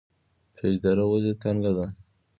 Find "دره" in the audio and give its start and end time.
0.83-1.03